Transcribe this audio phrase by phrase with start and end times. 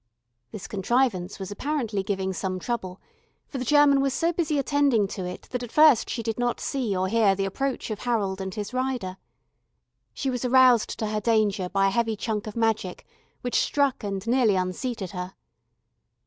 [0.51, 2.99] This contrivance was apparently giving some trouble,
[3.45, 6.59] for the German was so busy attending to it that at first she did not
[6.59, 9.17] see or hear the approach of Harold and his rider.
[10.11, 13.05] She was aroused to her danger by a heavy chunk of magic
[13.41, 15.35] which struck and nearly unseated her.